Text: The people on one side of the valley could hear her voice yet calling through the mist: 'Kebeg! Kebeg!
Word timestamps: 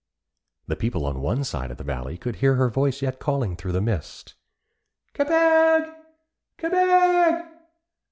The 0.65 0.75
people 0.75 1.05
on 1.05 1.21
one 1.21 1.43
side 1.43 1.69
of 1.69 1.77
the 1.77 1.83
valley 1.83 2.17
could 2.17 2.37
hear 2.37 2.55
her 2.55 2.69
voice 2.71 3.03
yet 3.03 3.19
calling 3.19 3.55
through 3.55 3.73
the 3.73 3.81
mist: 3.81 4.33
'Kebeg! 5.13 5.93
Kebeg! 6.57 7.43